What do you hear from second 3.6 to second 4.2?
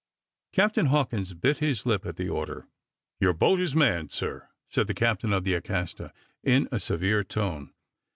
manned,